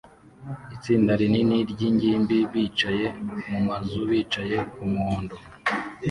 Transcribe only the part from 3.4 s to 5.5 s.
mumazu bicaye kumuhondo